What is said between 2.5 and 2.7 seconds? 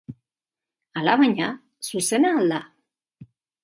da?